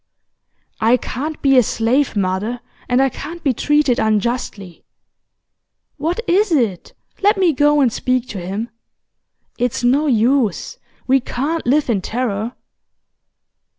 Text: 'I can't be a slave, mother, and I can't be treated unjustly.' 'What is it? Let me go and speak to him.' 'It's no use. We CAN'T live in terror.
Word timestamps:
'I 0.79 0.97
can't 0.97 1.39
be 1.43 1.59
a 1.59 1.61
slave, 1.61 2.15
mother, 2.15 2.59
and 2.89 3.03
I 3.03 3.09
can't 3.09 3.43
be 3.43 3.53
treated 3.53 3.99
unjustly.' 3.99 4.83
'What 5.97 6.21
is 6.27 6.51
it? 6.51 6.93
Let 7.21 7.37
me 7.37 7.53
go 7.53 7.81
and 7.81 7.93
speak 7.93 8.27
to 8.29 8.39
him.' 8.39 8.71
'It's 9.59 9.83
no 9.83 10.07
use. 10.07 10.79
We 11.05 11.19
CAN'T 11.19 11.67
live 11.67 11.87
in 11.87 12.01
terror. 12.01 12.53